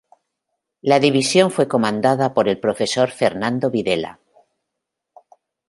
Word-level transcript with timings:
La 0.81 0.99
división 0.99 1.51
fue 1.51 1.67
comandada 1.67 2.33
por 2.33 2.49
el 2.49 2.59
profesor 2.59 3.11
Fernando 3.11 3.69
Videla. 3.69 4.19